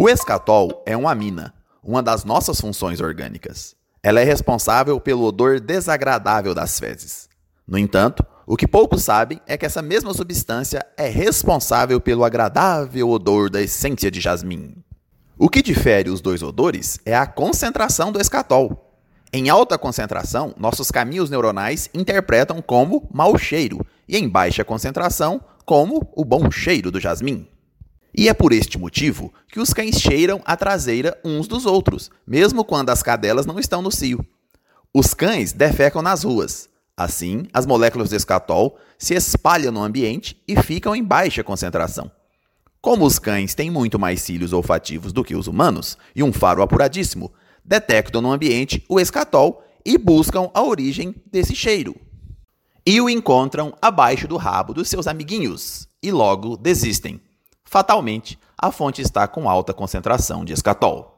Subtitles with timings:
[0.00, 1.52] O escatol é uma amina,
[1.82, 3.74] uma das nossas funções orgânicas.
[4.00, 7.28] Ela é responsável pelo odor desagradável das fezes.
[7.66, 13.10] No entanto, o que poucos sabem é que essa mesma substância é responsável pelo agradável
[13.10, 14.76] odor da essência de jasmim.
[15.36, 18.94] O que difere os dois odores é a concentração do escatol.
[19.32, 26.08] Em alta concentração, nossos caminhos neuronais interpretam como mau cheiro, e em baixa concentração, como
[26.14, 27.48] o bom cheiro do jasmim.
[28.18, 32.64] E é por este motivo que os cães cheiram a traseira uns dos outros, mesmo
[32.64, 34.26] quando as cadelas não estão no cio.
[34.92, 36.68] Os cães defecam nas ruas.
[36.96, 42.10] Assim, as moléculas de escatol se espalham no ambiente e ficam em baixa concentração.
[42.80, 46.60] Como os cães têm muito mais cílios olfativos do que os humanos e um faro
[46.60, 47.32] apuradíssimo,
[47.64, 51.94] detectam no ambiente o escatol e buscam a origem desse cheiro.
[52.84, 57.20] E o encontram abaixo do rabo dos seus amiguinhos e logo desistem.
[57.70, 61.17] Fatalmente, a fonte está com alta concentração de escatol.